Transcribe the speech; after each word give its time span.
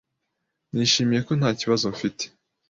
Nishimiye 0.73 1.21
ko 1.27 1.31
nta 1.39 1.49
kibazo 1.59 1.85
mfite. 1.93 2.23